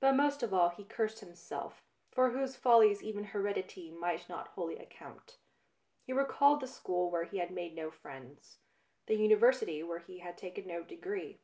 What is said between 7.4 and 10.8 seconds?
made no friends, the Uni versity where he had taken